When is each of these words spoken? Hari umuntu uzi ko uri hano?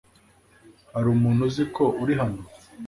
Hari 0.93 1.07
umuntu 1.15 1.41
uzi 1.47 1.63
ko 1.75 1.83
uri 2.01 2.13
hano? 2.21 2.41